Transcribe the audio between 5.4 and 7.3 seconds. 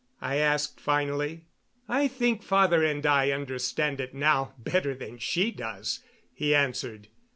does," he answered.